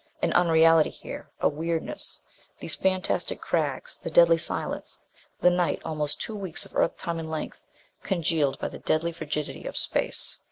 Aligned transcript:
An 0.23 0.33
unreality 0.33 0.89
here. 0.89 1.29
A 1.41 1.47
weirdness. 1.47 2.19
These 2.59 2.73
fantastic 2.73 3.39
crags. 3.39 3.97
The 3.97 4.09
deadly 4.09 4.39
silence. 4.39 5.05
The 5.41 5.51
nights, 5.51 5.83
almost 5.85 6.19
two 6.19 6.35
weeks 6.35 6.65
of 6.65 6.75
Earth 6.75 6.97
time 6.97 7.19
in 7.19 7.29
length, 7.29 7.67
congealed 8.01 8.57
by 8.57 8.69
the 8.69 8.79
deadly 8.79 9.11
frigidity 9.11 9.67
of 9.67 9.77
space. 9.77 10.39